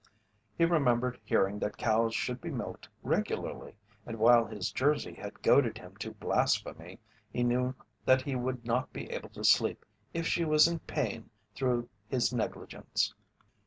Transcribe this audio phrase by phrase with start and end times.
[0.57, 5.77] He remembered hearing that cows should be milked regularly, and while his Jersey had goaded
[5.77, 6.97] him to blasphemy
[7.31, 11.29] he knew that he would not be able to sleep if she was in pain
[11.53, 13.13] through his negligence.